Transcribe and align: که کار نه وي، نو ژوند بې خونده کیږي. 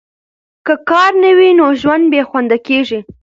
که 0.65 0.73
کار 0.89 1.11
نه 1.23 1.31
وي، 1.37 1.49
نو 1.59 1.65
ژوند 1.81 2.05
بې 2.11 2.21
خونده 2.29 2.57
کیږي. 2.67 2.99